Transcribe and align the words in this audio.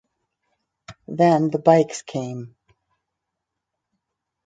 Then 1.07 1.51
the 1.51 1.59
bikes 1.59 2.01
came. 2.01 2.55